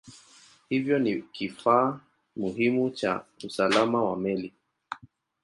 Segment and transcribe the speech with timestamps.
[0.69, 1.99] Hivyo ni kifaa
[2.35, 4.53] muhimu cha usalama wa meli.